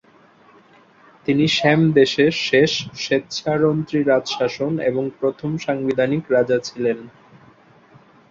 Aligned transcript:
তিনি 1.25 1.45
শ্যামদেশের 1.49 2.33
শেষ 2.47 2.71
স্বেচ্ছারন্ত্রী 2.97 3.99
রাজশাসন 4.03 4.73
এবং 4.89 5.03
প্রথম 5.19 5.51
সাংবিধানিক 5.57 6.23
রাজা 6.29 6.57
ছিলেন। 6.59 6.97